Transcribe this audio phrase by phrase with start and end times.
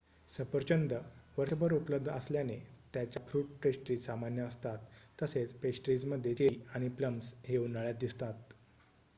[0.29, 0.93] सफरचंद
[1.37, 2.55] वर्षभर उपलब्ध असल्याने
[2.93, 4.77] त्याच्या फ्रुट पेस्ट्रीज सामान्य असतात
[5.21, 8.53] तसेच पेस्ट्रीजमध्ये चेरी आणि प्लम्स हे उन्हाळ्यात दिसतात